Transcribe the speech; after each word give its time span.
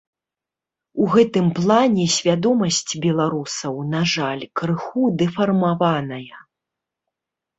У 1.01 1.09
гэтым 1.15 1.47
плане 1.57 2.05
свядомасць 2.13 2.93
беларусаў, 3.03 3.73
на 3.91 4.01
жаль, 4.13 4.43
крыху 4.61 5.03
дэфармаваная. 5.23 6.35